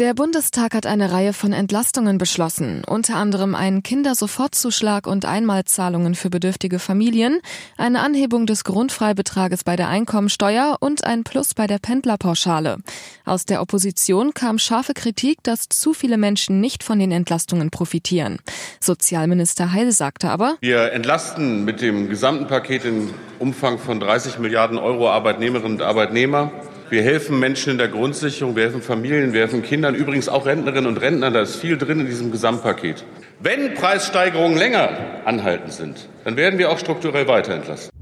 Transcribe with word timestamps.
Der 0.00 0.12
Bundestag 0.12 0.74
hat 0.74 0.86
eine 0.86 1.12
Reihe 1.12 1.32
von 1.32 1.52
Entlastungen 1.52 2.18
beschlossen, 2.18 2.82
unter 2.84 3.14
anderem 3.14 3.54
einen 3.54 3.84
Kindersofortzuschlag 3.84 5.06
und 5.06 5.24
Einmalzahlungen 5.24 6.16
für 6.16 6.30
bedürftige 6.30 6.80
Familien, 6.80 7.38
eine 7.76 8.00
Anhebung 8.00 8.46
des 8.46 8.64
Grundfreibetrages 8.64 9.62
bei 9.62 9.76
der 9.76 9.86
Einkommensteuer 9.86 10.78
und 10.80 11.04
ein 11.04 11.22
Plus 11.22 11.54
bei 11.54 11.68
der 11.68 11.78
Pendlerpauschale. 11.78 12.78
Aus 13.24 13.46
der 13.46 13.62
Opposition 13.62 14.34
kam 14.34 14.58
scharfe 14.58 14.94
Kritik, 14.94 15.38
dass 15.44 15.68
zu 15.68 15.94
viele 15.94 16.16
Menschen 16.16 16.60
nicht 16.60 16.82
von 16.82 16.98
den 16.98 17.12
Entlastungen 17.12 17.70
profitieren. 17.70 18.38
Sozialminister 18.80 19.70
Heil 19.70 19.92
sagte 19.92 20.28
aber, 20.28 20.56
Wir 20.60 20.90
entlasten 20.90 21.64
mit 21.64 21.80
dem 21.80 22.08
gesamten 22.08 22.48
Paket 22.48 22.84
in 22.84 23.14
Umfang 23.38 23.78
von 23.78 24.00
30 24.00 24.40
Milliarden 24.40 24.76
Euro 24.76 25.08
Arbeitnehmerinnen 25.08 25.74
und 25.74 25.82
Arbeitnehmer. 25.82 26.50
Wir 26.90 27.02
helfen 27.02 27.38
Menschen 27.38 27.70
in 27.70 27.78
der 27.78 27.88
Grundsicherung, 27.88 28.56
wir 28.56 28.64
helfen 28.64 28.82
Familien, 28.82 29.32
wir 29.32 29.40
helfen 29.40 29.62
Kindern, 29.62 29.94
übrigens 29.94 30.28
auch 30.28 30.44
Rentnerinnen 30.44 30.86
und 30.86 30.98
Rentnern. 31.00 31.32
Da 31.32 31.40
ist 31.40 31.56
viel 31.56 31.78
drin 31.78 32.00
in 32.00 32.06
diesem 32.06 32.30
Gesamtpaket. 32.30 33.04
Wenn 33.40 33.74
Preissteigerungen 33.74 34.58
länger 34.58 34.90
anhaltend 35.24 35.72
sind, 35.72 36.08
dann 36.24 36.36
werden 36.36 36.58
wir 36.58 36.70
auch 36.70 36.78
strukturell 36.78 37.26
weiter 37.26 37.54
entlasten. 37.54 37.93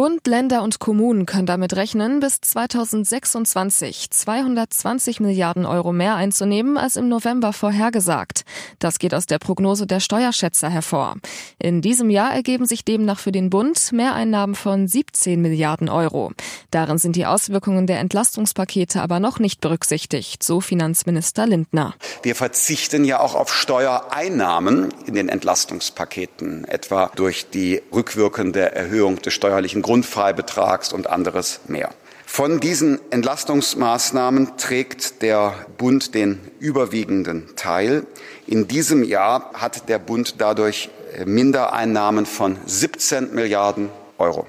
Bund, 0.00 0.26
Länder 0.26 0.62
und 0.62 0.78
Kommunen 0.78 1.26
können 1.26 1.44
damit 1.44 1.76
rechnen, 1.76 2.20
bis 2.20 2.40
2026 2.40 4.08
220 4.08 5.20
Milliarden 5.20 5.66
Euro 5.66 5.92
mehr 5.92 6.14
einzunehmen 6.14 6.78
als 6.78 6.96
im 6.96 7.10
November 7.10 7.52
vorhergesagt. 7.52 8.46
Das 8.78 8.98
geht 8.98 9.12
aus 9.12 9.26
der 9.26 9.38
Prognose 9.38 9.86
der 9.86 10.00
Steuerschätzer 10.00 10.70
hervor. 10.70 11.16
In 11.58 11.82
diesem 11.82 12.08
Jahr 12.08 12.32
ergeben 12.32 12.64
sich 12.64 12.82
demnach 12.82 13.18
für 13.18 13.30
den 13.30 13.50
Bund 13.50 13.92
Mehreinnahmen 13.92 14.54
von 14.54 14.88
17 14.88 15.38
Milliarden 15.38 15.90
Euro. 15.90 16.32
Darin 16.70 16.96
sind 16.96 17.14
die 17.14 17.26
Auswirkungen 17.26 17.86
der 17.86 18.00
Entlastungspakete 18.00 19.02
aber 19.02 19.20
noch 19.20 19.38
nicht 19.38 19.60
berücksichtigt, 19.60 20.42
so 20.42 20.62
Finanzminister 20.62 21.46
Lindner. 21.46 21.94
Wir 22.22 22.36
verzichten 22.36 23.04
ja 23.04 23.20
auch 23.20 23.34
auf 23.34 23.52
Steuereinnahmen 23.52 24.94
in 25.04 25.12
den 25.12 25.28
Entlastungspaketen, 25.28 26.64
etwa 26.64 27.10
durch 27.16 27.50
die 27.50 27.82
rückwirkende 27.92 28.74
Erhöhung 28.74 29.20
des 29.20 29.34
steuerlichen 29.34 29.82
Grundfreibetrags 29.90 30.92
und 30.92 31.10
anderes 31.10 31.62
mehr. 31.66 31.90
Von 32.24 32.60
diesen 32.60 33.00
Entlastungsmaßnahmen 33.10 34.56
trägt 34.56 35.20
der 35.20 35.52
Bund 35.78 36.14
den 36.14 36.38
überwiegenden 36.60 37.56
Teil. 37.56 38.06
In 38.46 38.68
diesem 38.68 39.02
Jahr 39.02 39.50
hat 39.54 39.88
der 39.88 39.98
Bund 39.98 40.36
dadurch 40.38 40.90
Mindereinnahmen 41.24 42.24
von 42.24 42.56
17 42.66 43.34
Milliarden 43.34 43.88
Euro. 44.18 44.46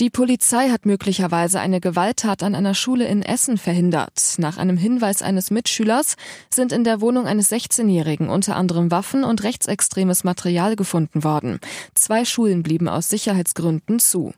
Die 0.00 0.10
Polizei 0.10 0.70
hat 0.70 0.86
möglicherweise 0.86 1.60
eine 1.60 1.80
Gewalttat 1.80 2.42
an 2.42 2.56
einer 2.56 2.74
Schule 2.74 3.06
in 3.06 3.22
Essen 3.22 3.56
verhindert. 3.56 4.34
Nach 4.38 4.58
einem 4.58 4.76
Hinweis 4.76 5.22
eines 5.22 5.52
Mitschülers 5.52 6.16
sind 6.50 6.72
in 6.72 6.82
der 6.82 7.00
Wohnung 7.00 7.28
eines 7.28 7.52
16-Jährigen 7.52 8.28
unter 8.28 8.56
anderem 8.56 8.90
Waffen 8.90 9.22
und 9.22 9.44
rechtsextremes 9.44 10.24
Material 10.24 10.74
gefunden 10.74 11.22
worden. 11.22 11.60
Zwei 11.94 12.24
Schulen 12.24 12.64
blieben 12.64 12.88
aus 12.88 13.08
Sicherheitsgründen 13.08 14.00
zu. 14.00 14.32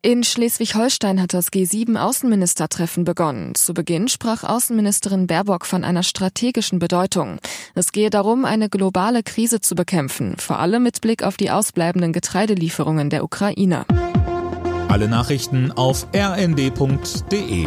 In 0.00 0.22
Schleswig-Holstein 0.22 1.20
hat 1.20 1.34
das 1.34 1.50
G7-Außenministertreffen 1.50 3.02
begonnen. 3.02 3.56
Zu 3.56 3.74
Beginn 3.74 4.06
sprach 4.06 4.44
Außenministerin 4.44 5.26
Baerbock 5.26 5.66
von 5.66 5.82
einer 5.82 6.04
strategischen 6.04 6.78
Bedeutung. 6.78 7.40
Es 7.74 7.90
gehe 7.90 8.08
darum, 8.08 8.44
eine 8.44 8.68
globale 8.68 9.24
Krise 9.24 9.60
zu 9.60 9.74
bekämpfen, 9.74 10.36
vor 10.38 10.60
allem 10.60 10.84
mit 10.84 11.00
Blick 11.00 11.24
auf 11.24 11.36
die 11.36 11.50
ausbleibenden 11.50 12.12
Getreidelieferungen 12.12 13.10
der 13.10 13.24
Ukraine. 13.24 13.86
Alle 14.86 15.08
Nachrichten 15.08 15.72
auf 15.72 16.06
rnd.de 16.14 17.66